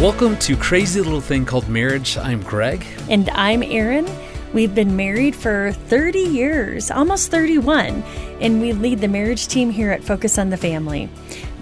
[0.00, 2.18] Welcome to Crazy Little Thing Called Marriage.
[2.18, 2.84] I'm Greg.
[3.08, 4.06] And I'm Erin.
[4.52, 8.02] We've been married for 30 years, almost 31,
[8.42, 11.08] and we lead the marriage team here at Focus on the Family.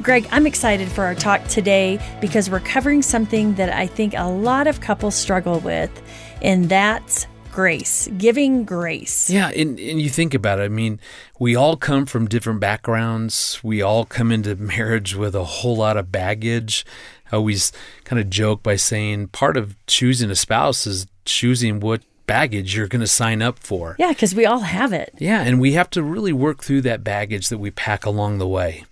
[0.02, 4.28] Greg, I'm excited for our talk today because we're covering something that I think a
[4.28, 6.02] lot of couples struggle with,
[6.42, 9.30] and that's grace, giving grace.
[9.30, 10.64] Yeah, and, and you think about it.
[10.64, 10.98] I mean,
[11.38, 13.62] we all come from different backgrounds.
[13.62, 16.84] We all come into marriage with a whole lot of baggage.
[17.34, 17.72] I always
[18.04, 22.86] kind of joke by saying part of choosing a spouse is choosing what baggage you're
[22.86, 23.96] going to sign up for.
[23.98, 25.12] Yeah, because we all have it.
[25.18, 28.46] Yeah, and we have to really work through that baggage that we pack along the
[28.46, 28.84] way.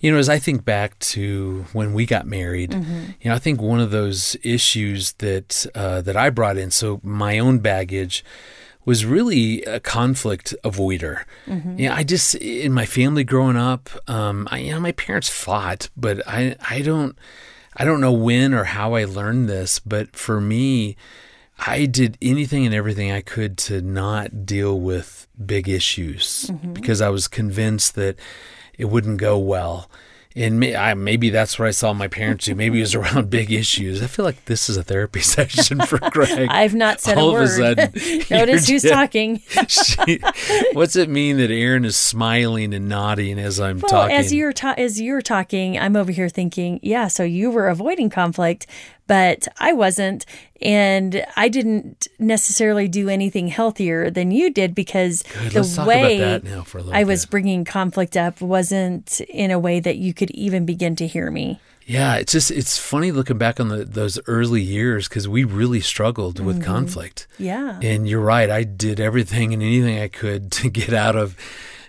[0.00, 3.10] You know, as I think back to when we got married, mm-hmm.
[3.20, 6.98] you know, I think one of those issues that uh, that I brought in, so
[7.04, 8.24] my own baggage,
[8.84, 11.24] was really a conflict avoider.
[11.46, 11.78] Mm-hmm.
[11.78, 15.88] Yeah, I just in my family growing up, um, I, you know, my parents fought,
[15.96, 17.16] but I I don't
[17.76, 20.96] I don't know when or how I learned this, but for me,
[21.66, 26.72] I did anything and everything I could to not deal with big issues mm-hmm.
[26.72, 28.16] because I was convinced that
[28.76, 29.88] it wouldn't go well
[30.34, 32.54] and may, I, maybe that's what I saw my parents do.
[32.54, 34.02] Maybe it was around big issues.
[34.02, 36.48] I feel like this is a therapy session for Greg.
[36.50, 37.42] I've not said All a word.
[37.42, 39.38] Of a sudden, Notice who's talking.
[39.68, 40.20] she,
[40.72, 44.16] what's it mean that Erin is smiling and nodding as I'm well, talking?
[44.16, 47.08] As you're ta- as you're talking, I'm over here thinking, yeah.
[47.08, 48.66] So you were avoiding conflict,
[49.06, 50.26] but I wasn't.
[50.60, 56.40] And I didn't necessarily do anything healthier than you did because Good, the way
[56.92, 61.06] I was bringing conflict up wasn't in a way that you could even begin to
[61.06, 61.60] hear me.
[61.84, 65.80] Yeah, it's just it's funny looking back on the, those early years because we really
[65.80, 66.64] struggled with mm-hmm.
[66.64, 67.26] conflict.
[67.38, 68.48] Yeah, and you're right.
[68.48, 71.36] I did everything and anything I could to get out of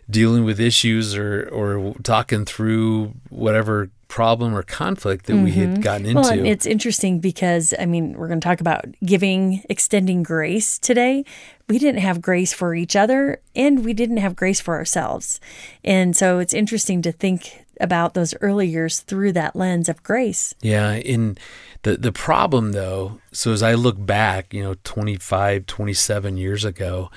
[0.10, 5.44] dealing with issues or or talking through whatever problem or conflict that mm-hmm.
[5.44, 5.82] we had mm-hmm.
[5.82, 6.22] gotten into.
[6.22, 11.26] Well, it's interesting because I mean, we're going to talk about giving, extending grace today.
[11.68, 15.40] We didn't have grace for each other and we didn't have grace for ourselves.
[15.84, 20.54] And so it's interesting to think about those early years through that lens of grace.
[20.62, 21.36] Yeah, in
[21.82, 27.10] the the problem though, so as I look back, you know, 25, 27 years ago,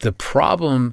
[0.00, 0.92] the problem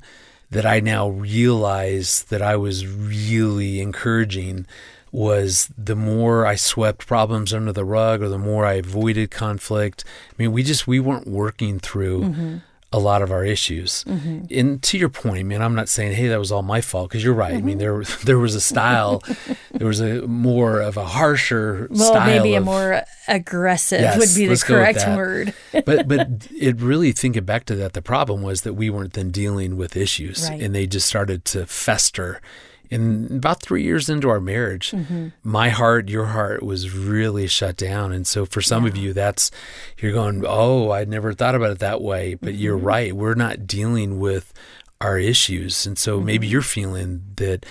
[0.52, 4.68] that I now realize that I was really encouraging
[5.12, 10.04] was the more I swept problems under the rug or the more I avoided conflict.
[10.30, 12.58] I mean, we just we weren't working through mm-hmm.
[12.92, 14.04] a lot of our issues.
[14.04, 14.46] Mm-hmm.
[14.52, 17.10] And to your point, I mean, I'm not saying hey that was all my fault
[17.10, 17.54] because you're right.
[17.54, 17.58] Mm-hmm.
[17.58, 18.04] I mean, mm-hmm.
[18.04, 19.24] there there was a style,
[19.72, 22.28] there was a more of a harsher well, style.
[22.28, 25.54] maybe of, a more aggressive yes, would be the correct word.
[25.86, 29.32] but but it really thinking back to that, the problem was that we weren't then
[29.32, 30.62] dealing with issues, right.
[30.62, 32.42] and they just started to fester
[32.90, 35.30] in about three years into our marriage, mm-hmm.
[35.44, 38.12] my heart, your heart was really shut down.
[38.12, 38.90] And so for some yeah.
[38.90, 39.52] of you, that's,
[40.00, 42.34] you're going, oh, I never thought about it that way.
[42.34, 42.62] But mm-hmm.
[42.62, 43.16] you're right.
[43.16, 44.54] We're not dealing with
[45.00, 45.86] our issues.
[45.86, 46.26] And so mm-hmm.
[46.26, 47.66] maybe you're feeling that,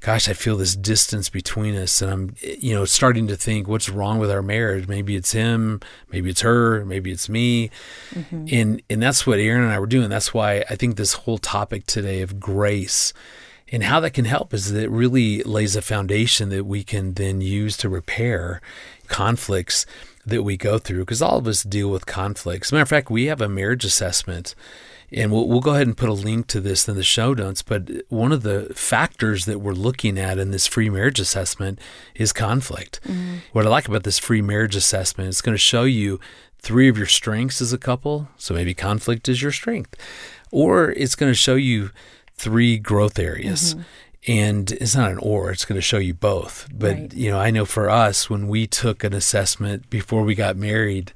[0.00, 2.02] gosh, I feel this distance between us.
[2.02, 4.88] And I'm, you know, starting to think, what's wrong with our marriage?
[4.88, 5.80] Maybe it's him,
[6.10, 7.70] maybe it's her, maybe it's me.
[8.10, 8.46] Mm-hmm.
[8.50, 10.10] And, and that's what Erin and I were doing.
[10.10, 13.14] That's why I think this whole topic today of grace
[13.74, 17.14] and how that can help is that it really lays a foundation that we can
[17.14, 18.60] then use to repair
[19.08, 19.84] conflicts
[20.24, 22.70] that we go through because all of us deal with conflicts.
[22.70, 24.54] Matter of fact, we have a marriage assessment
[25.10, 27.62] and we'll, we'll go ahead and put a link to this in the show notes.
[27.62, 31.80] But one of the factors that we're looking at in this free marriage assessment
[32.14, 33.00] is conflict.
[33.02, 33.38] Mm-hmm.
[33.50, 36.20] What I like about this free marriage assessment, it's going to show you
[36.60, 38.28] three of your strengths as a couple.
[38.36, 39.96] So maybe conflict is your strength,
[40.52, 41.90] or it's going to show you
[42.34, 43.74] three growth areas.
[43.74, 43.82] Mm-hmm.
[44.26, 46.66] And it's not an or, it's going to show you both.
[46.72, 47.14] But, right.
[47.14, 51.12] you know, I know for us, when we took an assessment before we got married,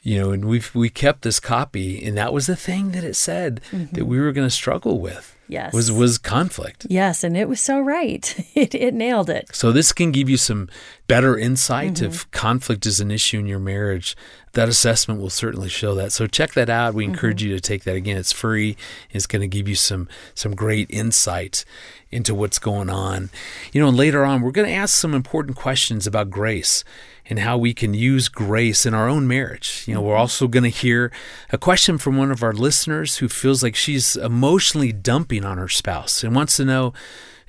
[0.00, 3.14] you know, and we've, we kept this copy, and that was the thing that it
[3.14, 3.94] said mm-hmm.
[3.96, 5.36] that we were going to struggle with.
[5.52, 6.86] Yes, was was conflict.
[6.88, 8.34] Yes, and it was so right.
[8.54, 9.54] It it nailed it.
[9.54, 10.68] So this can give you some
[11.06, 12.06] better insight mm-hmm.
[12.06, 14.16] if conflict is an issue in your marriage.
[14.52, 16.12] That assessment will certainly show that.
[16.12, 16.94] So check that out.
[16.94, 17.50] We encourage mm-hmm.
[17.50, 18.18] you to take that again.
[18.18, 18.76] It's free.
[19.10, 21.64] It's going to give you some some great insight
[22.10, 23.30] into what's going on.
[23.72, 26.84] You know, and later on we're going to ask some important questions about grace
[27.28, 29.84] and how we can use grace in our own marriage.
[29.86, 30.20] You know, we're mm-hmm.
[30.20, 31.12] also going to hear
[31.50, 35.68] a question from one of our listeners who feels like she's emotionally dumping on her
[35.68, 36.92] spouse and wants to know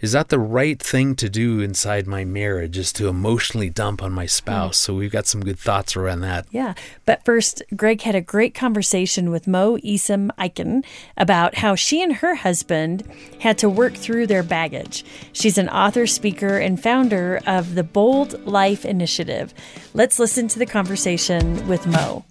[0.03, 4.11] is that the right thing to do inside my marriage is to emotionally dump on
[4.11, 4.77] my spouse?
[4.77, 4.81] Mm.
[4.81, 6.45] So we've got some good thoughts around that.
[6.51, 6.73] Yeah.
[7.05, 10.83] But first, Greg had a great conversation with Mo Isom Aiken
[11.15, 13.09] about how she and her husband
[13.39, 15.05] had to work through their baggage.
[15.31, 19.53] She's an author, speaker, and founder of the Bold Life Initiative.
[19.93, 22.25] Let's listen to the conversation with Mo.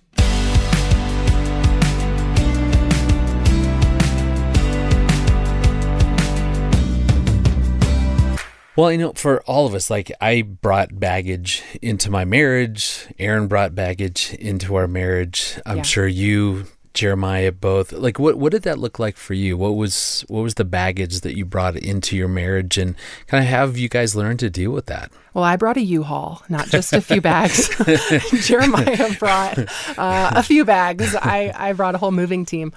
[8.74, 13.06] Well, you know, for all of us, like I brought baggage into my marriage.
[13.18, 15.60] Erin brought baggage into our marriage.
[15.66, 15.82] I'm yeah.
[15.82, 16.64] sure you,
[16.94, 17.92] Jeremiah, both.
[17.92, 19.58] Like, what what did that look like for you?
[19.58, 22.94] What was what was the baggage that you brought into your marriage, and
[23.26, 25.12] kind of have you guys learned to deal with that?
[25.34, 27.68] Well, I brought a U-Haul, not just a few bags.
[28.46, 29.58] Jeremiah brought
[29.98, 31.14] uh, a few bags.
[31.14, 32.72] I I brought a whole moving team.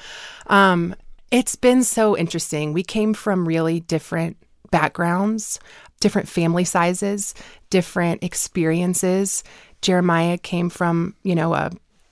[0.48, 0.94] Um,
[1.32, 2.74] it's been so interesting.
[2.74, 4.38] We came from really different
[4.72, 5.60] backgrounds
[6.00, 7.34] different family sizes,
[7.70, 9.44] different experiences.
[9.82, 11.72] Jeremiah came from, you know, a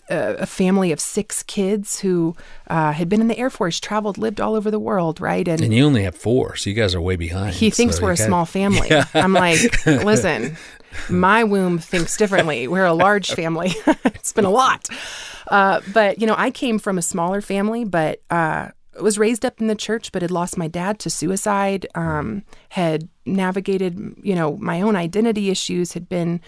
[0.09, 2.35] a family of six kids who
[2.69, 5.47] uh, had been in the Air Force, traveled, lived all over the world, right?
[5.47, 7.55] And, and you only have four, so you guys are way behind.
[7.55, 8.89] He thinks so we're a got small family.
[8.89, 9.05] Yeah.
[9.13, 10.57] I'm like, listen,
[11.09, 12.67] my womb thinks differently.
[12.67, 13.73] We're a large family.
[14.05, 14.89] it's been a lot.
[15.47, 18.69] Uh, but, you know, I came from a smaller family, but uh,
[19.01, 23.07] was raised up in the church, but had lost my dad to suicide, um, had
[23.25, 26.41] navigated, you know, my own identity issues, had been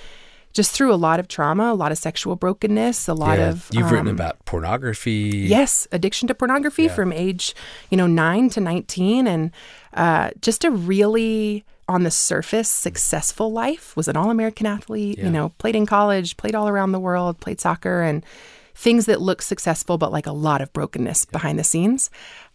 [0.55, 3.69] just through a lot of trauma, a lot of sexual brokenness, a lot yeah, of.
[3.73, 5.45] You've um, written about pornography.
[5.47, 6.93] Yes, addiction to pornography yeah.
[6.93, 7.53] from age,
[7.89, 9.27] you know, nine to 19.
[9.27, 9.51] And
[9.93, 13.97] uh, just a really, on the surface, successful life.
[13.97, 15.25] Was an all American athlete, yeah.
[15.25, 18.25] you know, played in college, played all around the world, played soccer, and
[18.75, 22.09] things that look successful, but like a lot of brokenness behind the scenes.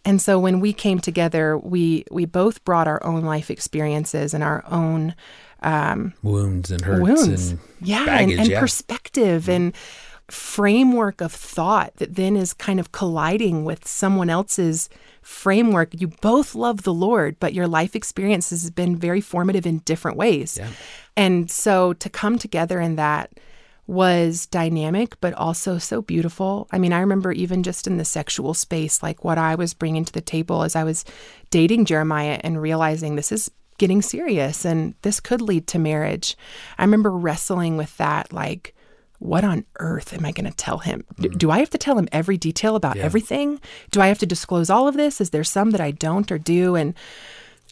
[0.05, 4.43] And so when we came together, we we both brought our own life experiences and
[4.43, 5.15] our own
[5.63, 8.59] um, wounds and hurts wounds, and yeah, baggage, and, and yeah.
[8.59, 9.51] perspective mm-hmm.
[9.51, 9.75] and
[10.29, 14.89] framework of thought that then is kind of colliding with someone else's
[15.21, 15.89] framework.
[15.99, 20.17] You both love the Lord, but your life experiences has been very formative in different
[20.17, 20.57] ways.
[20.57, 20.69] Yeah.
[21.17, 23.31] And so to come together in that
[23.91, 26.65] was dynamic, but also so beautiful.
[26.71, 30.05] I mean, I remember even just in the sexual space, like what I was bringing
[30.05, 31.03] to the table as I was
[31.49, 36.37] dating Jeremiah and realizing this is getting serious and this could lead to marriage.
[36.77, 38.73] I remember wrestling with that, like,
[39.19, 41.03] what on earth am I going to tell him?
[41.19, 41.37] Mm.
[41.37, 43.03] Do I have to tell him every detail about yeah.
[43.03, 43.59] everything?
[43.91, 45.19] Do I have to disclose all of this?
[45.19, 46.75] Is there some that I don't or do?
[46.75, 46.93] And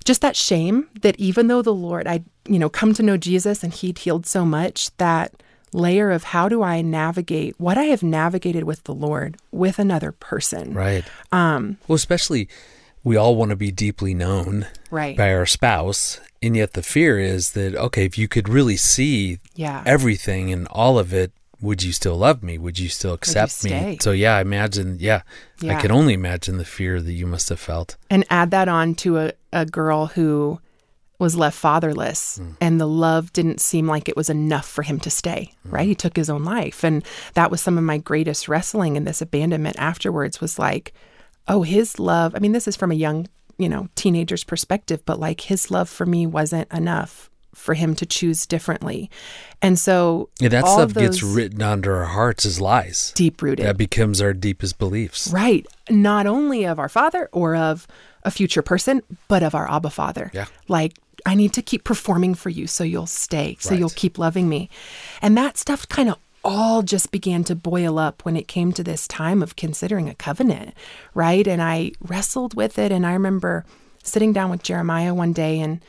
[0.03, 3.63] just that shame that even though the Lord, I, you know, come to know Jesus
[3.63, 8.03] and he'd healed so much that layer of how do I navigate what I have
[8.03, 10.73] navigated with the Lord with another person.
[10.73, 11.05] Right.
[11.31, 12.49] Um, well, especially
[13.03, 15.15] we all want to be deeply known right.
[15.15, 16.19] by our spouse.
[16.41, 19.83] And yet the fear is that, okay, if you could really see yeah.
[19.85, 21.31] everything and all of it,
[21.61, 22.57] would you still love me?
[22.57, 23.97] Would you still accept you me?
[23.99, 25.23] So yeah, I imagine, yeah,
[25.59, 27.97] yeah, I can only imagine the fear that you must have felt.
[28.09, 30.61] And add that on to a, a girl who
[31.19, 32.55] was left fatherless mm.
[32.61, 35.71] and the love didn't seem like it was enough for him to stay mm.
[35.73, 39.03] right he took his own life and that was some of my greatest wrestling in
[39.03, 40.93] this abandonment afterwards was like
[41.47, 43.27] oh his love i mean this is from a young
[43.57, 48.05] you know teenager's perspective but like his love for me wasn't enough for him to
[48.05, 49.09] choose differently
[49.61, 53.75] and so yeah, that stuff gets written onto our hearts as lies deep rooted that
[53.75, 57.85] becomes our deepest beliefs right not only of our father or of
[58.23, 60.31] a future person, but of our Abba Father.
[60.33, 60.45] Yeah.
[60.67, 63.79] Like I need to keep performing for you so you'll stay, so right.
[63.79, 64.69] you'll keep loving me.
[65.21, 68.83] And that stuff kind of all just began to boil up when it came to
[68.83, 70.73] this time of considering a covenant,
[71.13, 71.47] right?
[71.47, 72.91] And I wrestled with it.
[72.91, 73.65] And I remember
[74.03, 75.83] sitting down with Jeremiah one day and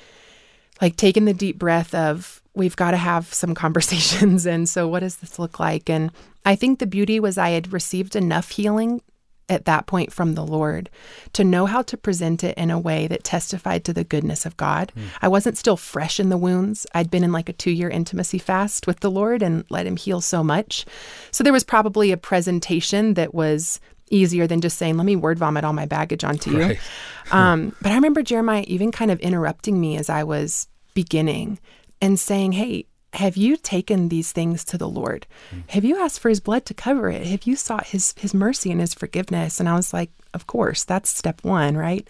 [0.81, 4.47] like taking the deep breath of, we've got to have some conversations.
[4.47, 5.89] And so, what does this look like?
[5.89, 6.11] And
[6.45, 9.03] I think the beauty was I had received enough healing
[9.51, 10.89] at that point from the Lord
[11.35, 14.57] to know how to present it in a way that testified to the goodness of
[14.57, 14.93] God.
[14.97, 15.09] Mm.
[15.21, 16.87] I wasn't still fresh in the wounds.
[16.95, 19.97] I'd been in like a two year intimacy fast with the Lord and let Him
[19.97, 20.87] heal so much.
[21.33, 23.81] So there was probably a presentation that was
[24.11, 26.61] easier than just saying, let me word vomit all my baggage onto you.
[26.61, 26.79] Right.
[27.33, 31.59] um, but I remember Jeremiah even kind of interrupting me as I was beginning
[32.01, 35.27] and saying, hey, have you taken these things to the Lord?
[35.55, 35.69] Mm.
[35.71, 37.27] Have you asked for his blood to cover it?
[37.27, 39.61] Have you sought his his mercy and his forgiveness?
[39.61, 42.07] And I was like, of course, that's step 1, right?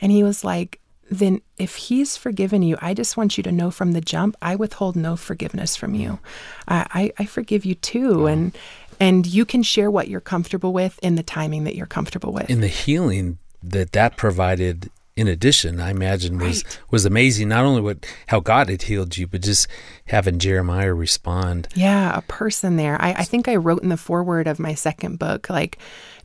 [0.00, 3.70] And he was like, then if he's forgiven you, I just want you to know
[3.70, 6.18] from the jump, I withhold no forgiveness from you.
[6.66, 6.86] I,
[7.18, 8.20] I, I forgive you too.
[8.20, 8.26] Wow.
[8.26, 8.58] And
[8.98, 12.48] and you can share what you're comfortable with in the timing that you're comfortable with.
[12.48, 16.80] In the healing that that provided in addition, I imagine was right.
[16.90, 17.48] was amazing.
[17.48, 19.66] Not only what how God had healed you, but just
[20.04, 21.68] having Jeremiah respond.
[21.74, 23.00] Yeah, a person there.
[23.00, 25.78] I, I think I wrote in the foreword of my second book, like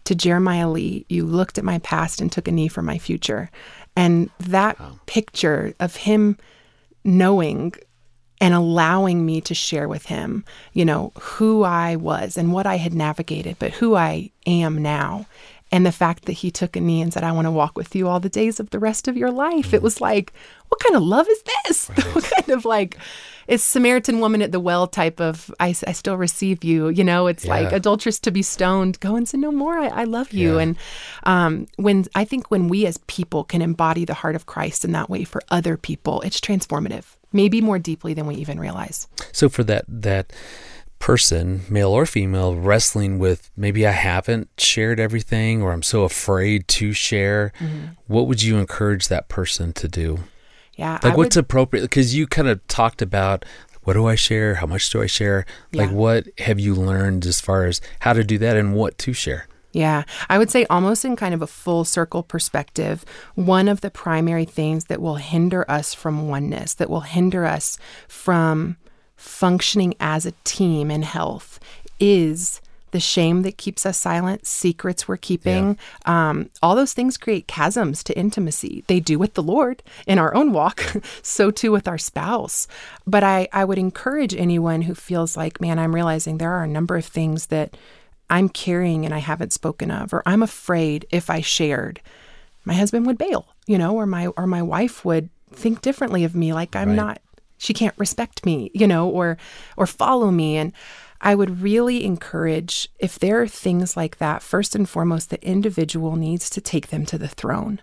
[0.04, 3.50] to Jeremiah Lee, you looked at my past and took a knee for my future.
[3.96, 5.00] And that wow.
[5.06, 6.38] picture of him
[7.04, 7.74] knowing
[8.42, 10.44] and allowing me to share with him,
[10.74, 15.28] you know, who I was and what I had navigated, but who I am now
[15.72, 17.96] and the fact that he took a knee and said, I want to walk with
[17.96, 19.72] you all the days of the rest of your life.
[19.72, 19.76] Mm.
[19.76, 20.34] It was like,
[20.68, 21.90] what kind of love is this?
[21.92, 22.16] Right.
[22.16, 22.98] what kind of like,
[23.48, 26.90] it's Samaritan woman at the well type of, I, I still receive you.
[26.90, 27.52] You know, it's yeah.
[27.52, 29.78] like adulteress to be stoned, go and say no more.
[29.78, 30.56] I, I love you.
[30.56, 30.62] Yeah.
[30.62, 30.78] And
[31.24, 34.92] um, when I think when we as people can embody the heart of Christ in
[34.92, 39.08] that way for other people, it's transformative, maybe more deeply than we even realize.
[39.32, 40.34] So for that, that,
[41.02, 46.68] person, male or female, wrestling with maybe I haven't shared everything or I'm so afraid
[46.70, 47.88] to share, mm-hmm.
[48.08, 50.20] what would you encourage that person to do?
[50.76, 51.00] Yeah.
[51.04, 51.46] Like I what's would...
[51.46, 51.82] appropriate?
[51.82, 53.44] Because you kind of talked about
[53.84, 54.56] what do I share?
[54.56, 55.46] How much do I share?
[55.72, 55.84] Yeah.
[55.84, 59.12] Like what have you learned as far as how to do that and what to
[59.12, 59.48] share?
[59.74, 63.06] Yeah, I would say almost in kind of a full circle perspective,
[63.36, 67.78] one of the primary things that will hinder us from oneness, that will hinder us
[68.10, 68.76] from
[69.22, 71.60] functioning as a team in health
[72.00, 72.60] is
[72.90, 75.78] the shame that keeps us silent, secrets we're keeping.
[76.06, 76.30] Yeah.
[76.30, 78.84] Um, all those things create chasms to intimacy.
[78.88, 80.84] They do with the Lord in our own walk,
[81.22, 82.68] so too with our spouse.
[83.08, 86.68] But I, I would encourage anyone who feels like, man, I'm realizing there are a
[86.68, 87.78] number of things that
[88.30, 92.02] I'm carrying and I haven't spoken of, or I'm afraid if I shared,
[92.66, 96.36] my husband would bail, you know, or my or my wife would think differently of
[96.36, 96.96] me, like I'm right.
[96.96, 97.22] not
[97.62, 99.38] she can't respect me, you know, or
[99.78, 100.74] or follow me and
[101.22, 106.16] I would really encourage if there are things like that, first and foremost, the individual
[106.16, 107.80] needs to take them to the throne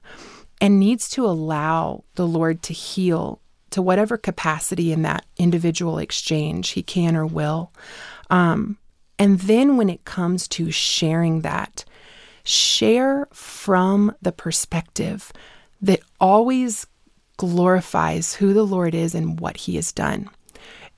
[0.60, 6.70] and needs to allow the Lord to heal to whatever capacity in that individual exchange
[6.70, 7.72] he can or will.
[8.28, 8.78] Um,
[9.18, 11.84] and then when it comes to sharing that,
[12.42, 15.32] share from the perspective
[15.80, 16.86] that always
[17.38, 20.28] glorifies who the Lord is and what he has done.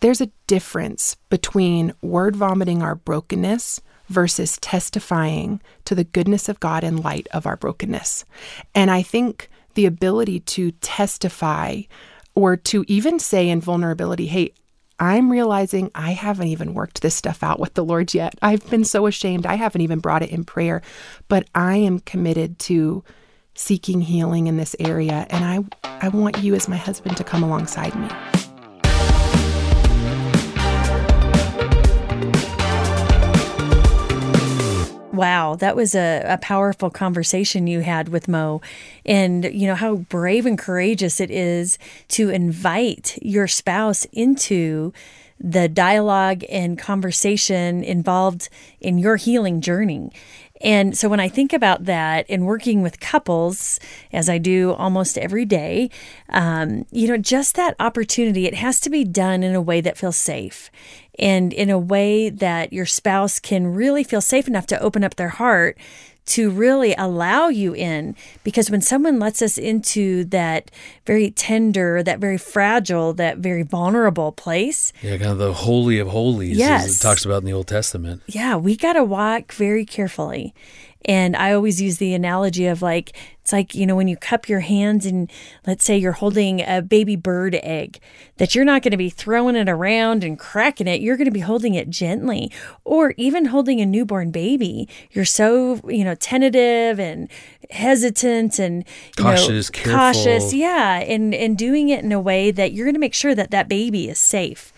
[0.00, 6.82] There's a difference between word vomiting our brokenness versus testifying to the goodness of God
[6.82, 8.24] in light of our brokenness.
[8.74, 11.82] And I think the ability to testify
[12.34, 14.52] or to even say in vulnerability, hey,
[14.98, 18.34] I'm realizing I haven't even worked this stuff out with the Lord yet.
[18.42, 19.46] I've been so ashamed.
[19.46, 20.82] I haven't even brought it in prayer,
[21.28, 23.02] but I am committed to
[23.54, 25.64] seeking healing in this area, and I,
[26.06, 28.08] I want you as my husband to come alongside me.
[35.12, 38.62] Wow, that was a, a powerful conversation you had with Mo.
[39.04, 41.78] And, you know, how brave and courageous it is
[42.08, 44.94] to invite your spouse into
[45.38, 48.48] the dialogue and conversation involved
[48.80, 50.10] in your healing journey.
[50.60, 53.80] And so when I think about that and working with couples,
[54.12, 55.90] as I do almost every day,
[56.28, 59.96] um, you know, just that opportunity, it has to be done in a way that
[59.96, 60.70] feels safe
[61.18, 65.16] and in a way that your spouse can really feel safe enough to open up
[65.16, 65.78] their heart
[66.30, 68.16] to really allow you in.
[68.44, 70.70] Because when someone lets us into that
[71.06, 74.92] very tender, that very fragile, that very vulnerable place.
[75.02, 76.86] Yeah, kind of the holy of holies, yes.
[76.86, 78.22] as it talks about in the Old Testament.
[78.26, 80.54] Yeah, we got to walk very carefully.
[81.06, 84.48] And I always use the analogy of like, it's like, you know, when you cup
[84.48, 85.30] your hands and
[85.66, 88.00] let's say you're holding a baby bird egg,
[88.36, 91.00] that you're not going to be throwing it around and cracking it.
[91.00, 92.52] You're going to be holding it gently.
[92.84, 97.30] Or even holding a newborn baby, you're so, you know, tentative and
[97.70, 98.84] hesitant and
[99.16, 100.52] cautious, know, cautious.
[100.52, 101.00] Yeah.
[101.00, 103.68] And, and doing it in a way that you're going to make sure that that
[103.68, 104.72] baby is safe.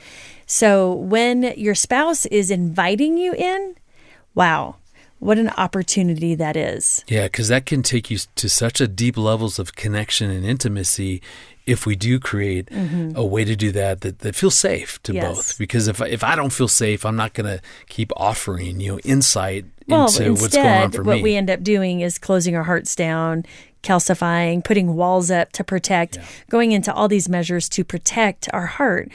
[0.46, 3.74] So when your spouse is inviting you in,
[4.34, 4.76] wow,
[5.22, 7.04] what an opportunity that is.
[7.06, 11.22] Yeah, because that can take you to such a deep levels of connection and intimacy
[11.64, 13.12] if we do create mm-hmm.
[13.14, 15.24] a way to do that, that that feels safe to yes.
[15.24, 15.58] both.
[15.58, 18.98] Because if if I don't feel safe, I'm not going to keep offering you know
[19.04, 21.18] insight well, into instead, what's going on for what me.
[21.20, 23.46] What we end up doing is closing our hearts down,
[23.84, 26.24] calcifying, putting walls up to protect, yeah.
[26.50, 29.08] going into all these measures to protect our heart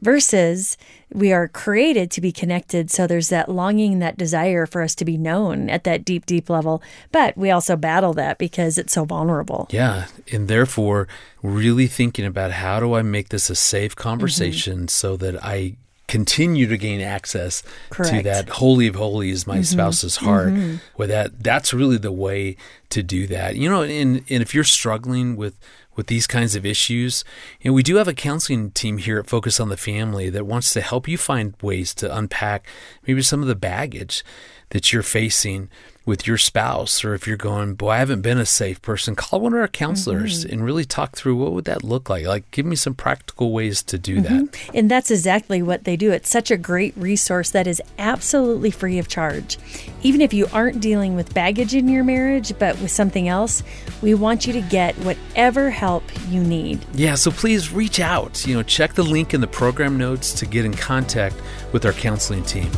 [0.00, 0.76] versus
[1.12, 2.90] we are created to be connected.
[2.90, 6.48] So there's that longing, that desire for us to be known at that deep, deep
[6.48, 6.82] level.
[7.10, 9.68] But we also battle that because it's so vulnerable.
[9.70, 10.06] Yeah.
[10.32, 11.08] And therefore,
[11.42, 14.88] really thinking about how do I make this a safe conversation mm-hmm.
[14.88, 15.76] so that I
[16.08, 18.14] continue to gain access Correct.
[18.14, 19.62] to that holy of holies, my mm-hmm.
[19.62, 20.48] spouse's heart.
[20.48, 20.76] Mm-hmm.
[20.96, 22.56] With that, that's really the way
[22.90, 23.56] to do that.
[23.56, 25.58] You know, and, and if you're struggling with
[25.94, 27.24] with these kinds of issues.
[27.62, 30.72] And we do have a counseling team here at Focus on the Family that wants
[30.72, 32.66] to help you find ways to unpack
[33.06, 34.24] maybe some of the baggage
[34.72, 35.68] that you're facing
[36.04, 39.40] with your spouse or if you're going boy i haven't been a safe person call
[39.40, 40.52] one of our counselors mm-hmm.
[40.52, 42.26] and really talk through what would that look like?
[42.26, 44.46] Like give me some practical ways to do mm-hmm.
[44.46, 46.10] that and that's exactly what they do.
[46.10, 49.58] It's such a great resource that is absolutely free of charge.
[50.02, 53.62] Even if you aren't dealing with baggage in your marriage but with something else
[54.00, 56.84] we want you to get whatever help you need.
[56.94, 58.44] Yeah so please reach out.
[58.44, 61.36] You know check the link in the program notes to get in contact
[61.72, 62.70] with our counseling team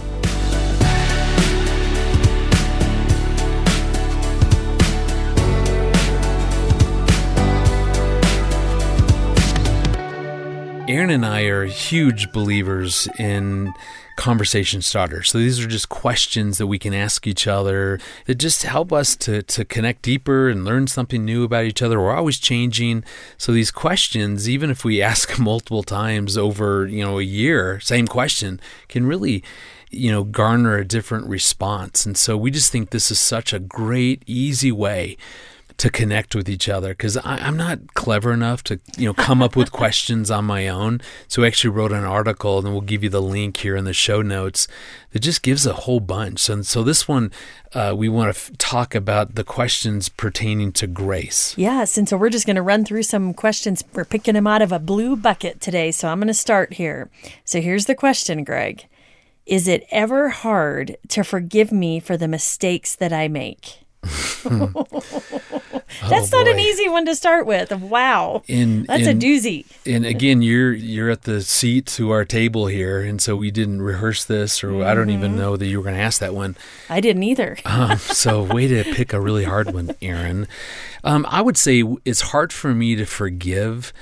[10.94, 13.74] Erin and I are huge believers in
[14.16, 15.28] conversation starters.
[15.28, 19.16] So these are just questions that we can ask each other that just help us
[19.16, 21.98] to to connect deeper and learn something new about each other.
[21.98, 23.02] We're always changing.
[23.36, 28.06] So these questions, even if we ask multiple times over, you know, a year, same
[28.06, 29.42] question, can really
[29.90, 32.06] you know garner a different response.
[32.06, 35.16] And so we just think this is such a great easy way
[35.76, 39.56] to connect with each other because I'm not clever enough to you know come up
[39.56, 41.00] with questions on my own.
[41.28, 43.92] So I actually wrote an article, and we'll give you the link here in the
[43.92, 44.68] show notes
[45.10, 46.48] that just gives a whole bunch.
[46.48, 47.32] And so this one,
[47.72, 51.54] uh, we want to f- talk about the questions pertaining to grace.
[51.56, 53.82] Yes, and so we're just going to run through some questions.
[53.92, 55.90] We're picking them out of a blue bucket today.
[55.90, 57.10] So I'm going to start here.
[57.44, 58.86] So here's the question, Greg.
[59.46, 63.83] Is it ever hard to forgive me for the mistakes that I make?
[66.08, 67.72] That's oh, not an easy one to start with.
[67.72, 69.64] Wow, in, that's a doozy.
[69.86, 73.82] and again, you're you're at the seat to our table here, and so we didn't
[73.82, 74.88] rehearse this, or mm-hmm.
[74.88, 75.40] I don't even mm-hmm.
[75.40, 76.56] know that you were going to ask that one.
[76.90, 77.56] I didn't either.
[77.64, 80.48] um, so, way to pick a really hard one, Erin.
[81.04, 83.92] Um, I would say it's hard for me to forgive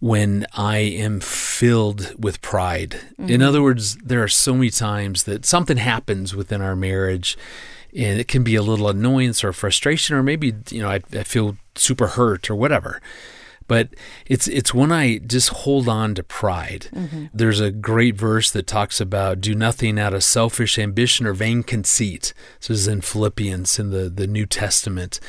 [0.00, 3.00] when I am filled with pride.
[3.18, 3.30] Mm-hmm.
[3.30, 7.36] In other words, there are so many times that something happens within our marriage
[7.94, 11.22] and it can be a little annoyance or frustration or maybe you know I, I,
[11.22, 13.00] feel super hurt or whatever
[13.66, 13.88] but
[14.26, 16.88] it's it's when I just hold on to pride.
[16.92, 17.26] Mm-hmm.
[17.32, 21.62] There's a great verse that talks about do nothing out of selfish ambition or vain
[21.62, 22.34] conceit.
[22.60, 25.20] So this is in Philippians in the, the New Testament.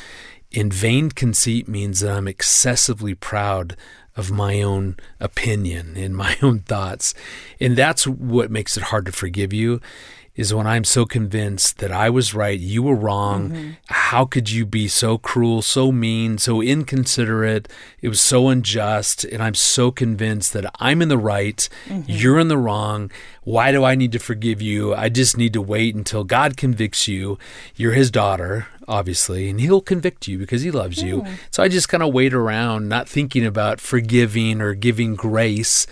[0.50, 3.76] In vain conceit means that I'm excessively proud
[4.16, 7.14] of my own opinion and my own thoughts.
[7.60, 9.80] And that's what makes it hard to forgive you
[10.36, 13.50] is when I'm so convinced that I was right, you were wrong.
[13.50, 13.70] Mm-hmm.
[13.86, 17.68] How could you be so cruel, so mean, so inconsiderate?
[18.02, 19.24] It was so unjust.
[19.24, 22.02] And I'm so convinced that I'm in the right, mm-hmm.
[22.06, 23.10] you're in the wrong.
[23.44, 24.94] Why do I need to forgive you?
[24.94, 27.38] I just need to wait until God convicts you.
[27.74, 31.24] You're his daughter, obviously, and he'll convict you because he loves you.
[31.50, 35.86] So I just kind of wait around, not thinking about forgiving or giving grace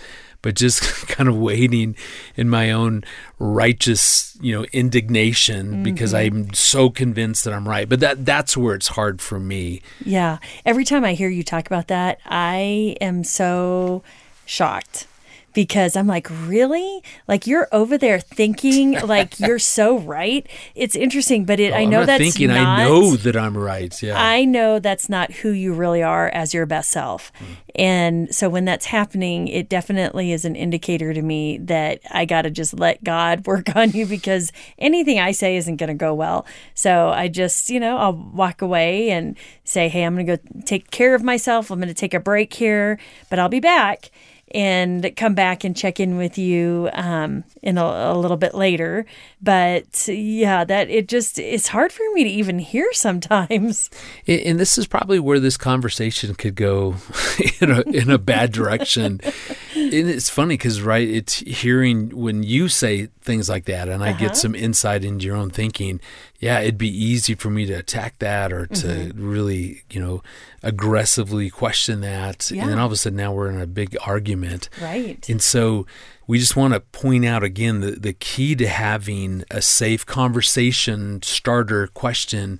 [0.45, 1.95] but just kind of waiting
[2.37, 3.03] in my own
[3.39, 5.83] righteous, you know, indignation mm-hmm.
[5.83, 7.89] because I'm so convinced that I'm right.
[7.89, 9.81] But that that's where it's hard for me.
[10.05, 10.37] Yeah.
[10.63, 14.03] Every time I hear you talk about that, I am so
[14.45, 15.07] shocked
[15.55, 17.01] because I'm like, really?
[17.27, 20.45] Like you're over there thinking like you're so right.
[20.75, 22.49] It's interesting, but it oh, I know that's thinking.
[22.49, 24.03] Not, I know that I'm right.
[24.03, 27.31] Yeah, I know that's not who you really are as your best self.
[27.39, 27.45] Mm.
[27.75, 32.43] And so when that's happening, it definitely is an indicator to me that I got
[32.43, 36.13] to just let God work on you because anything I say isn't going to go
[36.13, 36.45] well.
[36.73, 40.61] So I just, you know, I'll walk away and say, hey, I'm going to go
[40.65, 41.71] take care of myself.
[41.71, 44.11] I'm going to take a break here, but I'll be back
[44.51, 49.05] and come back and check in with you um, in a, a, little bit later.
[49.41, 53.89] But yeah, that it just it's hard for me to even hear sometimes.
[54.27, 56.95] And this is probably where this conversation could go
[57.61, 59.19] in a in a bad direction.
[59.75, 64.11] and it's funny because right, it's hearing when you say things like that, and I
[64.11, 64.19] uh-huh.
[64.19, 65.99] get some insight into your own thinking.
[66.39, 69.29] Yeah, it'd be easy for me to attack that or to mm-hmm.
[69.29, 70.21] really, you know,
[70.61, 72.51] aggressively question that.
[72.51, 72.61] Yeah.
[72.61, 74.69] And then all of a sudden now we're in a big argument.
[74.81, 75.27] Right.
[75.29, 75.85] And so
[76.27, 81.21] we just want to point out again the, the key to having a safe conversation
[81.21, 82.59] starter question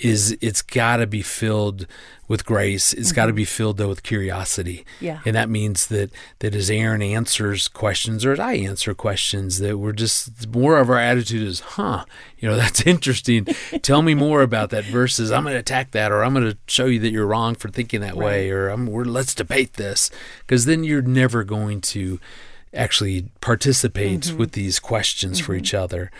[0.00, 1.86] is it's got to be filled
[2.30, 2.92] with grace.
[2.92, 3.16] It's mm-hmm.
[3.16, 4.84] got to be filled though with curiosity.
[5.00, 5.20] Yeah.
[5.24, 9.78] And that means that that as Erin answers questions or as I answer questions, that
[9.78, 12.04] we're just more of our attitude is, huh,
[12.38, 13.46] you know, that's interesting.
[13.82, 16.58] Tell me more about that versus I'm going to attack that or I'm going to
[16.68, 18.24] show you that you're wrong for thinking that right.
[18.24, 20.10] way or I'm, we're, let's debate this
[20.40, 22.20] because then you're never going to
[22.72, 24.38] actually participate mm-hmm.
[24.38, 25.46] with these questions mm-hmm.
[25.46, 26.10] for each other.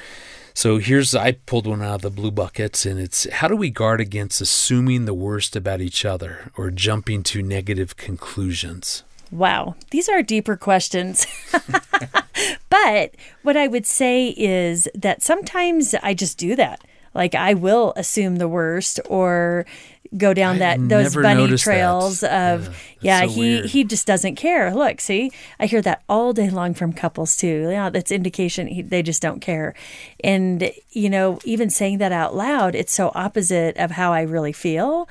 [0.60, 3.70] So here's I pulled one out of the blue buckets and it's how do we
[3.70, 9.02] guard against assuming the worst about each other or jumping to negative conclusions?
[9.30, 11.26] Wow, these are deeper questions.
[12.68, 16.84] but what I would say is that sometimes I just do that.
[17.14, 19.64] Like I will assume the worst or
[20.16, 22.54] go down that those bunny trails that.
[22.54, 22.66] of
[23.00, 23.66] yeah, yeah so he weird.
[23.66, 24.74] he just doesn't care.
[24.74, 27.68] Look, see, I hear that all day long from couples too.
[27.70, 29.74] Yeah, that's indication he, they just don't care.
[30.24, 34.52] And you know, even saying that out loud, it's so opposite of how I really
[34.52, 35.08] feel.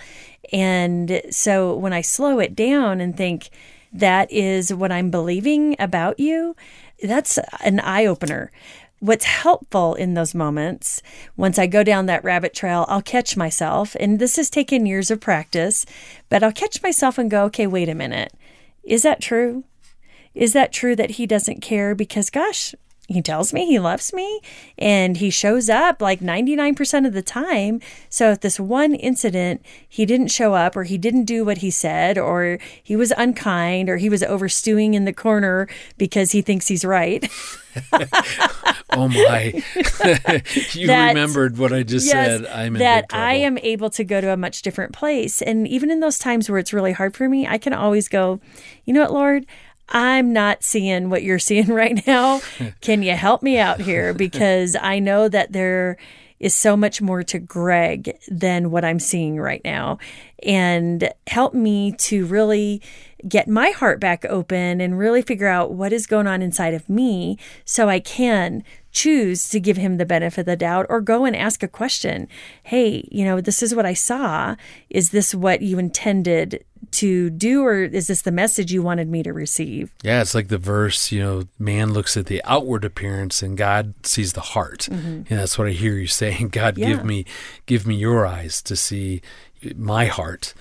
[0.52, 3.50] And so when I slow it down and think
[3.94, 6.56] that is what I'm believing about you,
[7.02, 8.52] that's an eye opener
[9.00, 11.02] what's helpful in those moments,
[11.38, 13.96] once I go down that rabbit trail, I'll catch myself.
[14.00, 15.86] And this has taken years of practice,
[16.30, 18.34] but I'll catch myself and go, okay, wait a minute.
[18.84, 19.64] Is that true?
[20.36, 21.96] Is that true that he doesn't care?
[21.96, 22.76] Because, gosh,
[23.10, 24.40] he tells me he loves me
[24.78, 27.82] and he shows up like 99% of the time.
[28.08, 31.72] So if this one incident he didn't show up or he didn't do what he
[31.72, 35.68] said or he was unkind or he was overstewing in the corner
[35.98, 37.28] because he thinks he's right.
[38.92, 39.44] oh my.
[40.74, 42.46] you that, remembered what I just yes, said.
[42.48, 45.42] I'm in that I am able to go to a much different place.
[45.42, 48.40] And even in those times where it's really hard for me, I can always go,
[48.86, 49.46] you know what, Lord?
[49.90, 52.42] I'm not seeing what you're seeing right now.
[52.82, 54.14] Can you help me out here?
[54.20, 55.98] Because I know that there
[56.40, 59.98] is so much more to Greg than what I'm seeing right now.
[60.44, 62.82] And help me to really
[63.28, 66.90] get my heart back open and really figure out what is going on inside of
[66.90, 71.26] me so I can choose to give him the benefit of the doubt or go
[71.26, 72.28] and ask a question.
[72.64, 74.56] Hey, you know, this is what I saw.
[74.90, 79.22] Is this what you intended to do, or is this the message you wanted me
[79.24, 79.94] to receive?
[80.02, 83.94] Yeah, it's like the verse, you know, man looks at the outward appearance and God
[84.04, 84.88] sees the heart.
[84.92, 85.08] Mm-hmm.
[85.08, 86.50] And that's what I hear you saying.
[86.52, 86.88] God, yeah.
[86.88, 87.26] give me,
[87.66, 89.22] give me your eyes to see
[89.76, 90.54] my heart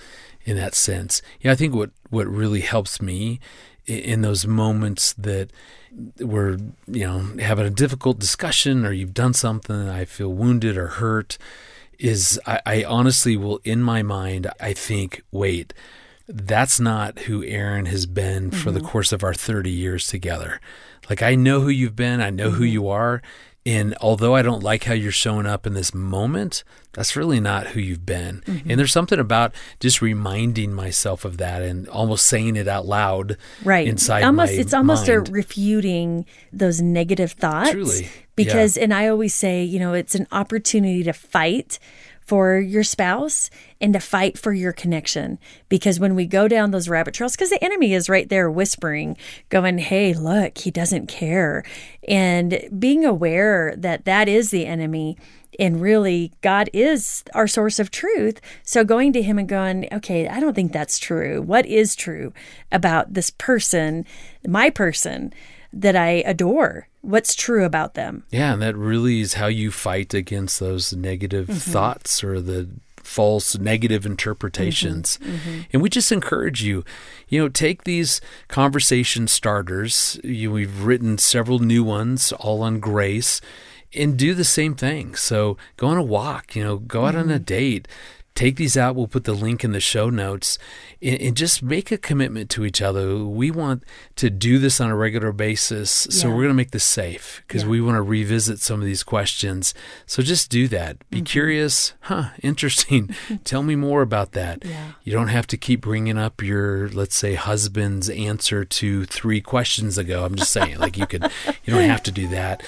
[0.43, 1.21] in that sense.
[1.41, 3.39] Yeah, I think what, what really helps me
[3.85, 5.51] in those moments that
[6.19, 6.57] we're
[6.87, 11.37] you know having a difficult discussion or you've done something I feel wounded or hurt
[11.97, 15.73] is I, I honestly will in my mind I think wait
[16.29, 18.73] that's not who Erin has been for mm-hmm.
[18.73, 20.61] the course of our 30 years together.
[21.09, 22.57] Like, I know who you've been, I know mm-hmm.
[22.57, 23.23] who you are.
[23.69, 27.67] And although I don't like how you're showing up in this moment, that's really not
[27.67, 28.41] who you've been.
[28.47, 28.71] Mm-hmm.
[28.71, 33.37] And there's something about just reminding myself of that and almost saying it out loud.
[33.63, 33.87] Right.
[33.87, 35.29] Inside almost, It's almost mind.
[35.29, 37.69] a refuting those negative thoughts.
[37.69, 38.09] Truly.
[38.35, 38.85] Because, yeah.
[38.85, 41.77] and I always say, you know, it's an opportunity to fight
[42.29, 43.49] for your spouse
[43.81, 45.39] and to fight for your connection.
[45.67, 49.17] Because when we go down those rabbit trails, because the enemy is right there whispering,
[49.49, 51.63] going, Hey, look, he doesn't care.
[52.07, 55.17] And being aware that that is the enemy.
[55.59, 58.39] And really, God is our source of truth.
[58.61, 61.41] So going to Him and going, okay, I don't think that's true.
[61.41, 62.31] What is true
[62.71, 64.05] about this person,
[64.47, 65.33] my person?
[65.71, 66.87] that I adore.
[67.01, 68.23] What's true about them?
[68.29, 71.71] Yeah, and that really is how you fight against those negative mm-hmm.
[71.71, 75.17] thoughts or the false negative interpretations.
[75.17, 75.61] Mm-hmm, mm-hmm.
[75.73, 76.83] And we just encourage you,
[77.27, 80.19] you know, take these conversation starters.
[80.23, 83.41] You, we've written several new ones, all on grace,
[83.93, 85.15] and do the same thing.
[85.15, 87.43] So go on a walk, you know, go out on a mm-hmm.
[87.43, 87.87] date
[88.39, 88.95] take these out.
[88.95, 90.57] We'll put the link in the show notes
[91.01, 93.17] and, and, just make a commitment to each other.
[93.17, 93.83] We want
[94.15, 95.91] to do this on a regular basis.
[95.91, 96.33] So yeah.
[96.33, 97.69] we're going to make this safe because yeah.
[97.69, 99.73] we want to revisit some of these questions.
[100.05, 100.97] So just do that.
[101.09, 101.25] Be mm-hmm.
[101.25, 101.93] curious.
[102.01, 103.13] Huh, interesting.
[103.43, 104.63] Tell me more about that.
[104.63, 104.93] Yeah.
[105.03, 109.97] You don't have to keep bringing up your, let's say, husband's answer to three questions
[109.97, 110.23] ago.
[110.23, 111.23] I'm just saying, like you could,
[111.65, 112.63] you don't have to do that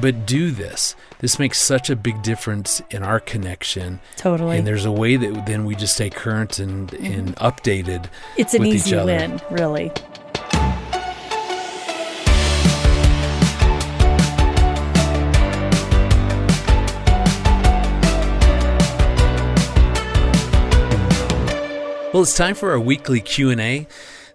[0.00, 0.94] but do this.
[1.18, 4.00] This makes such a big difference in our connection.
[4.16, 4.58] Totally.
[4.58, 7.04] And there's a way that then we just stay current and, mm-hmm.
[7.04, 8.08] and updated.
[8.36, 9.92] It's an easy win, really.
[22.12, 23.86] Well, it's time for our weekly Q&A.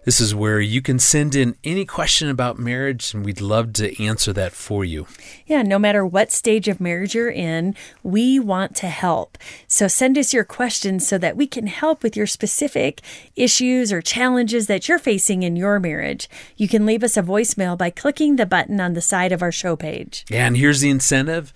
[0.04, 4.04] This is where you can send in any question about marriage, and we'd love to
[4.04, 5.06] answer that for you.
[5.46, 9.38] Yeah, no matter what stage of marriage you're in, we want to help.
[9.68, 13.00] So send us your questions so that we can help with your specific
[13.36, 16.28] issues or challenges that you're facing in your marriage.
[16.56, 19.52] You can leave us a voicemail by clicking the button on the side of our
[19.52, 20.24] show page.
[20.28, 21.52] Yeah, and here's the incentive.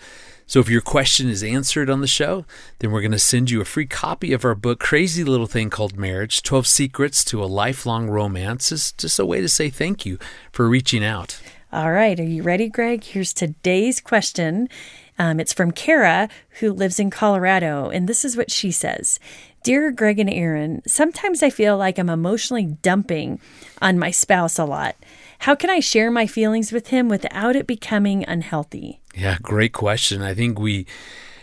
[0.49, 2.47] So if your question is answered on the show,
[2.79, 5.71] then we're going to send you a free copy of our book, Crazy Little Thing
[5.71, 8.71] Called Marriage 12 Secrets to a Lifelong Romance.
[8.71, 10.19] It's just a way to say thank you
[10.53, 11.41] for reaching out.
[11.73, 13.03] All right, are you ready, Greg?
[13.03, 14.69] Here's today's question.
[15.19, 16.29] Um, it's from Kara,
[16.61, 19.19] who lives in Colorado, and this is what she says
[19.65, 23.41] Dear Greg and Erin, sometimes I feel like I'm emotionally dumping
[23.83, 24.95] on my spouse a lot.
[25.41, 29.01] How can I share my feelings with him without it becoming unhealthy?
[29.15, 30.23] Yeah, great question.
[30.23, 30.87] I think we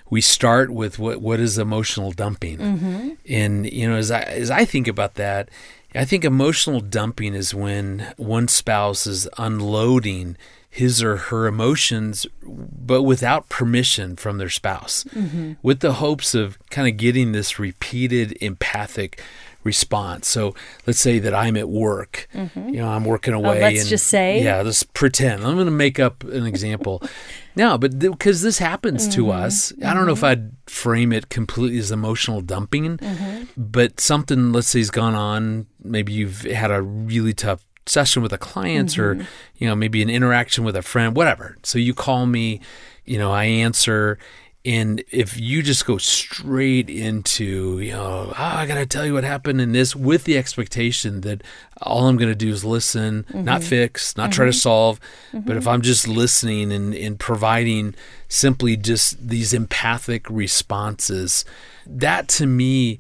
[0.10, 3.10] we start with what what is emotional dumping, mm-hmm.
[3.28, 5.50] and you know, as I as I think about that,
[5.96, 10.38] I think emotional dumping is when one spouse is unloading
[10.70, 15.54] his or her emotions, but without permission from their spouse, mm-hmm.
[15.62, 19.22] with the hopes of kind of getting this repeated empathic
[19.64, 20.28] response.
[20.28, 20.54] So
[20.86, 22.70] let's say that I'm at work, mm-hmm.
[22.70, 23.60] you know, I'm working oh, away.
[23.60, 24.44] Oh, let's and, just say.
[24.44, 25.44] Yeah, let's pretend.
[25.44, 27.02] I'm going to make up an example.
[27.56, 29.16] no, but because th- this happens mm-hmm.
[29.16, 29.88] to us, mm-hmm.
[29.88, 30.26] I don't know if mm-hmm.
[30.26, 33.44] I'd frame it completely as emotional dumping, mm-hmm.
[33.58, 35.68] but something, let's say, has gone on.
[35.84, 39.22] Maybe you've had a really tough session with a client mm-hmm.
[39.22, 42.62] or you know maybe an interaction with a friend whatever so you call me
[43.04, 44.18] you know i answer
[44.66, 49.24] and if you just go straight into you know oh, i gotta tell you what
[49.24, 51.42] happened in this with the expectation that
[51.82, 53.44] all i'm gonna do is listen mm-hmm.
[53.44, 54.32] not fix not mm-hmm.
[54.32, 54.58] try to mm-hmm.
[54.58, 55.00] solve
[55.34, 55.70] but if mm-hmm.
[55.70, 57.94] i'm just listening and, and providing
[58.28, 61.44] simply just these empathic responses
[61.86, 63.00] that to me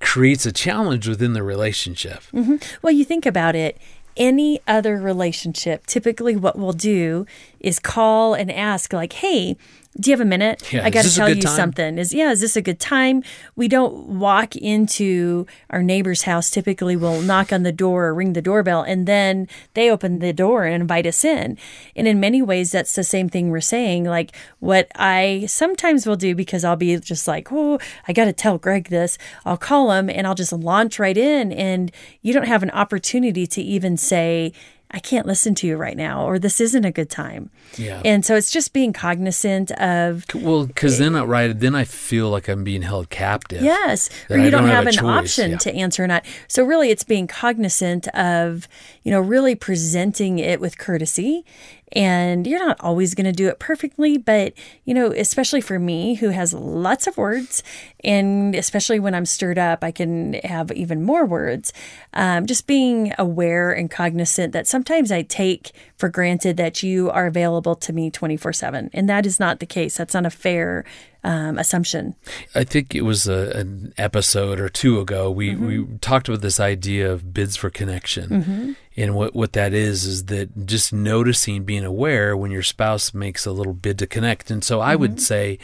[0.00, 2.22] creates a challenge within the relationship.
[2.32, 2.56] Mm-hmm.
[2.82, 3.78] Well, you think about it,
[4.16, 7.26] any other relationship, typically what we'll do
[7.60, 9.56] is call and ask, like, hey,
[10.00, 10.72] do you have a minute?
[10.72, 11.56] Yeah, I got to tell you time?
[11.56, 11.98] something.
[11.98, 13.22] Is yeah, is this a good time?
[13.56, 16.50] We don't walk into our neighbor's house.
[16.50, 20.32] Typically, we'll knock on the door or ring the doorbell, and then they open the
[20.32, 21.58] door and invite us in.
[21.96, 24.04] And in many ways, that's the same thing we're saying.
[24.04, 28.32] Like what I sometimes will do because I'll be just like, oh, I got to
[28.32, 29.18] tell Greg this.
[29.44, 31.90] I'll call him and I'll just launch right in, and
[32.22, 34.52] you don't have an opportunity to even say
[34.90, 37.50] I can't listen to you right now, or this isn't a good time.
[37.76, 38.00] Yeah.
[38.06, 40.24] And so it's just being cognizant of.
[40.34, 43.62] Well, because then, I, right, then I feel like I'm being held captive.
[43.62, 44.08] Yes.
[44.30, 45.56] Or you don't, don't, have, have an option yeah.
[45.58, 46.24] to answer or not.
[46.46, 48.66] So really, it's being cognizant of,
[49.02, 51.44] you know, really presenting it with courtesy
[51.92, 54.52] and you're not always going to do it perfectly, but,
[54.84, 57.62] you know, especially for me who has lots of words,
[58.04, 61.72] and especially when I'm stirred up, I can have even more words.
[62.14, 67.26] Um, just being aware and cognizant that sometimes I take for granted that you are
[67.26, 68.90] available to me 24 7.
[68.92, 69.96] And that is not the case.
[69.96, 70.84] That's not a fair
[71.24, 72.14] um, assumption.
[72.54, 75.30] I think it was a, an episode or two ago.
[75.30, 75.66] We, mm-hmm.
[75.66, 78.30] we talked about this idea of bids for connection.
[78.30, 78.72] Mm-hmm.
[78.96, 83.46] And what, what that is, is that just noticing, being aware when your spouse makes
[83.46, 84.50] a little bid to connect.
[84.50, 85.00] And so I mm-hmm.
[85.02, 85.58] would say,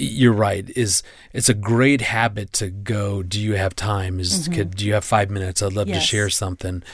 [0.00, 4.54] you're right is it's a great habit to go do you have time is mm-hmm.
[4.54, 6.00] could, do you have five minutes i'd love yes.
[6.00, 6.84] to share something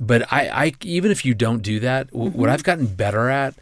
[0.00, 2.34] but I, I even if you don't do that mm-hmm.
[2.38, 3.54] what i've gotten better at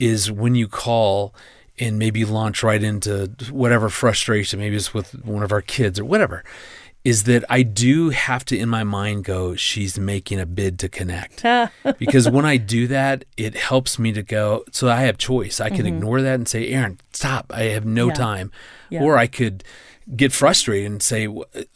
[0.00, 1.34] is when you call
[1.78, 6.04] and maybe launch right into whatever frustration, maybe it's with one of our kids or
[6.04, 6.44] whatever,
[7.04, 10.88] is that I do have to, in my mind, go, she's making a bid to
[10.88, 11.42] connect.
[11.98, 15.60] because when I do that, it helps me to go, so I have choice.
[15.60, 15.86] I can mm-hmm.
[15.88, 17.50] ignore that and say, Erin, stop.
[17.52, 18.14] I have no yeah.
[18.14, 18.52] time.
[18.88, 19.02] Yeah.
[19.02, 19.64] Or I could
[20.14, 21.28] get frustrated and say,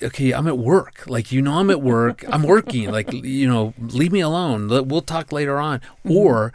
[0.03, 1.05] okay, I'm at work.
[1.07, 2.25] Like, you know, I'm at work.
[2.29, 2.91] I'm working.
[2.91, 4.69] Like, you know, leave me alone.
[4.69, 5.81] We'll talk later on.
[5.81, 6.13] Mm-hmm.
[6.13, 6.53] Or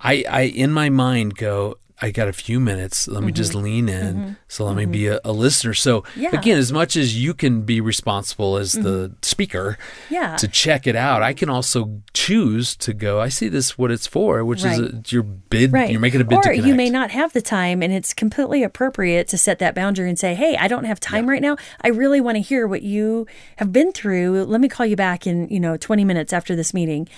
[0.00, 3.08] I, I, in my mind, go, I got a few minutes.
[3.08, 3.26] Let mm-hmm.
[3.26, 3.64] me just mm-hmm.
[3.64, 4.16] lean in.
[4.16, 4.32] Mm-hmm.
[4.48, 4.78] So let mm-hmm.
[4.78, 5.72] me be a, a listener.
[5.72, 6.36] So yeah.
[6.36, 9.14] again, as much as you can be responsible as the mm-hmm.
[9.22, 9.78] speaker
[10.10, 10.36] yeah.
[10.36, 14.06] to check it out, I can also choose to go, I see this what it's
[14.06, 14.78] for, which right.
[14.78, 15.72] is a, your bid.
[15.72, 15.90] Right.
[15.90, 19.26] You're making a bid or you may not have the time and it's completely appropriate
[19.28, 21.30] to set that boundary and say, hey, I don't have time yeah.
[21.32, 21.56] right now.
[21.80, 24.44] I really want to hear what you have been through.
[24.44, 27.08] Let me call you back in, you know, 20 minutes after this meeting.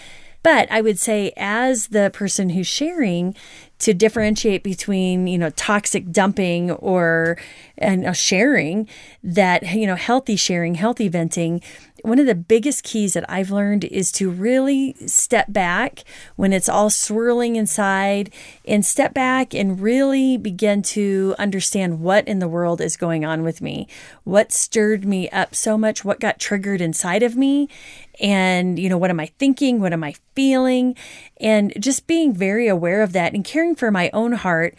[0.43, 3.35] But I would say, as the person who's sharing,
[3.81, 7.39] to differentiate between you know toxic dumping or
[7.77, 8.89] and uh, sharing
[9.23, 11.63] that you know healthy sharing healthy venting
[12.03, 16.05] one of the biggest keys that I've learned is to really step back
[16.37, 18.31] when it's all swirling inside
[18.65, 23.43] and step back and really begin to understand what in the world is going on
[23.43, 23.89] with me.
[24.25, 26.05] What stirred me up so much?
[26.05, 27.69] What got triggered inside of me?
[28.21, 29.81] And, you know, what am I thinking?
[29.81, 30.97] What am I feeling?
[31.41, 34.75] And just being very aware of that and caring for my own heart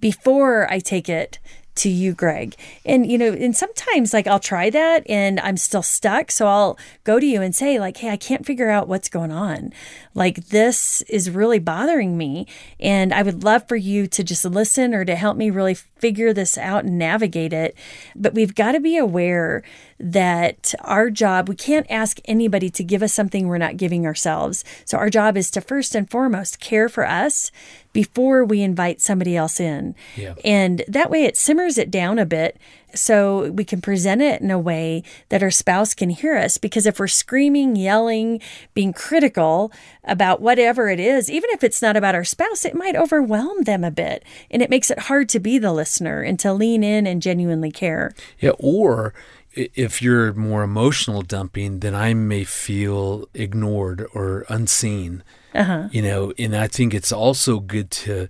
[0.00, 1.38] before I take it
[1.80, 2.56] to you, Greg.
[2.84, 6.30] And, you know, and sometimes like I'll try that and I'm still stuck.
[6.30, 9.32] So I'll go to you and say, like, hey, I can't figure out what's going
[9.32, 9.72] on.
[10.14, 12.46] Like, this is really bothering me.
[12.78, 16.32] And I would love for you to just listen or to help me really figure
[16.32, 17.74] this out and navigate it.
[18.14, 19.62] But we've got to be aware
[19.98, 24.64] that our job, we can't ask anybody to give us something we're not giving ourselves.
[24.84, 27.50] So our job is to first and foremost care for us
[27.92, 29.94] before we invite somebody else in.
[30.16, 30.34] Yeah.
[30.44, 32.56] And that way it simmers it down a bit
[32.94, 36.58] so we can present it in a way that our spouse can hear us.
[36.58, 38.40] Because if we're screaming, yelling,
[38.74, 39.72] being critical
[40.04, 43.84] about whatever it is, even if it's not about our spouse, it might overwhelm them
[43.84, 44.24] a bit.
[44.50, 47.70] And it makes it hard to be the listener and to lean in and genuinely
[47.70, 48.12] care.
[48.38, 48.52] Yeah.
[48.58, 49.14] Or
[49.52, 55.22] if you're more emotional dumping, then I may feel ignored or unseen.
[55.54, 55.88] Uh-huh.
[55.90, 58.28] You know, and I think it's also good to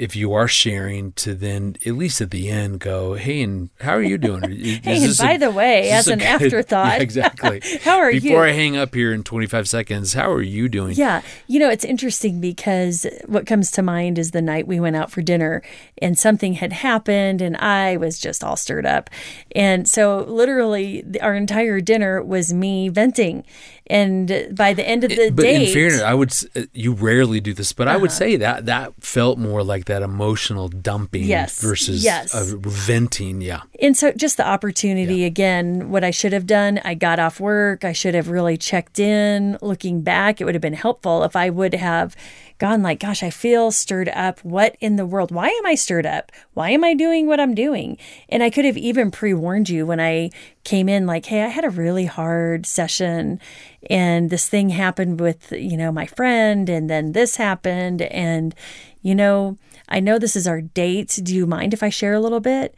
[0.00, 3.92] if you are sharing to then at least at the end go, hey, and how
[3.92, 4.42] are you doing?
[4.50, 7.60] hey, and by a, the way, as an good, afterthought, yeah, exactly.
[7.82, 8.30] how are Before you?
[8.30, 10.94] Before I hang up here in 25 seconds, how are you doing?
[10.96, 14.96] Yeah, you know it's interesting because what comes to mind is the night we went
[14.96, 15.62] out for dinner
[16.00, 19.10] and something had happened and I was just all stirred up,
[19.54, 23.44] and so literally our entire dinner was me venting
[23.90, 26.92] and by the end of the day but date, in fairness, I would uh, you
[26.92, 27.96] rarely do this, but uh-huh.
[27.96, 28.18] I would uh-huh.
[28.18, 31.60] say that that felt more like that emotional dumping yes.
[31.60, 32.32] versus yes.
[32.32, 33.40] venting.
[33.40, 35.26] Yeah, and so just the opportunity yeah.
[35.26, 35.90] again.
[35.90, 37.84] What I should have done, I got off work.
[37.84, 39.58] I should have really checked in.
[39.60, 42.14] Looking back, it would have been helpful if I would have
[42.60, 44.38] gone like, gosh, I feel stirred up.
[44.44, 45.32] What in the world?
[45.32, 46.30] Why am I stirred up?
[46.54, 47.98] Why am I doing what I'm doing?
[48.28, 50.30] And I could have even pre warned you when I
[50.62, 53.40] came in, like, hey, I had a really hard session
[53.88, 58.02] and this thing happened with, you know, my friend, and then this happened.
[58.02, 58.54] And,
[59.02, 59.56] you know,
[59.88, 61.18] I know this is our date.
[61.22, 62.76] Do you mind if I share a little bit?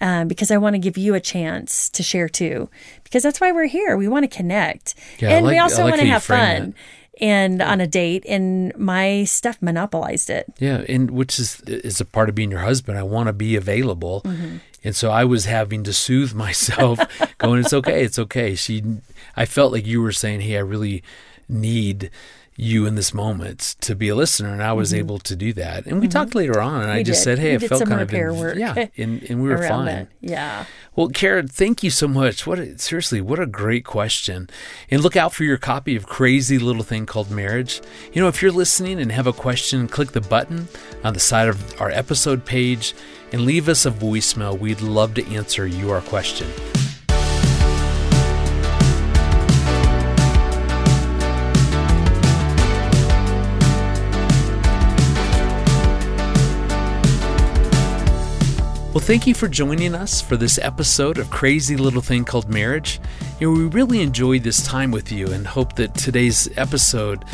[0.00, 2.68] Um, because I want to give you a chance to share too,
[3.04, 3.96] because that's why we're here.
[3.96, 6.70] We want to connect, yeah, and like, we also like want to have fun.
[6.70, 6.76] That
[7.20, 10.46] and on a date and my stuff monopolized it.
[10.58, 12.98] Yeah, and which is is a part of being your husband.
[12.98, 14.22] I want to be available.
[14.22, 14.58] Mm-hmm.
[14.84, 16.98] And so I was having to soothe myself
[17.38, 18.54] going it's okay, it's okay.
[18.54, 18.82] She
[19.36, 21.02] I felt like you were saying, "Hey, I really
[21.48, 22.10] need
[22.56, 24.98] you in this moment to be a listener, and I was mm-hmm.
[24.98, 25.86] able to do that.
[25.86, 26.18] And we mm-hmm.
[26.18, 27.24] talked later on, and we I just did.
[27.24, 28.56] said, "Hey, we I felt kind of in, work.
[28.56, 29.88] yeah," and, and we were fine.
[29.88, 30.08] It.
[30.20, 30.66] Yeah.
[30.94, 32.46] Well, Karen, thank you so much.
[32.46, 34.50] What a, seriously, what a great question.
[34.90, 37.80] And look out for your copy of Crazy Little Thing Called Marriage.
[38.12, 40.68] You know, if you're listening and have a question, click the button
[41.02, 42.94] on the side of our episode page
[43.32, 44.58] and leave us a voicemail.
[44.58, 46.48] We'd love to answer your question.
[58.92, 63.00] Well, thank you for joining us for this episode of Crazy Little Thing Called Marriage.
[63.40, 67.24] You know, we really enjoyed this time with you and hope that today's episode,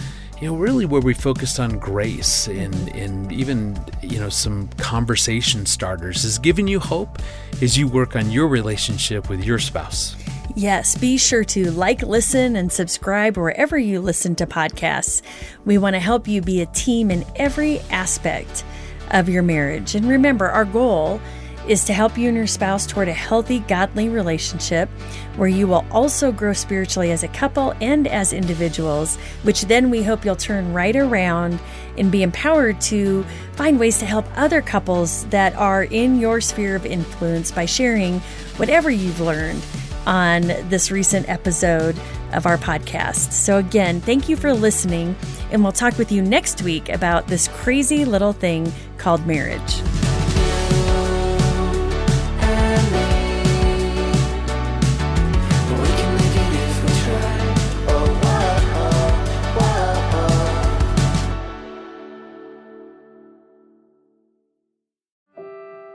[0.40, 5.66] you know, really where we focused on grace and, and even, you know, some conversation
[5.66, 7.18] starters is giving you hope
[7.61, 10.14] as you work on your relationship with your spouse.
[10.55, 15.23] Yes, be sure to like, listen, and subscribe wherever you listen to podcasts.
[15.64, 18.62] We want to help you be a team in every aspect
[19.11, 19.97] of your marriage.
[19.97, 21.21] And remember, our goal
[21.69, 24.89] is to help you and your spouse toward a healthy, godly relationship
[25.37, 30.03] where you will also grow spiritually as a couple and as individuals, which then we
[30.03, 31.61] hope you'll turn right around
[31.97, 36.75] and be empowered to find ways to help other couples that are in your sphere
[36.75, 38.19] of influence by sharing
[38.57, 39.63] whatever you've learned
[40.07, 41.99] on this recent episode
[42.33, 43.33] of our podcast.
[43.33, 45.15] So, again, thank you for listening,
[45.51, 49.83] and we'll talk with you next week about this crazy little thing called marriage.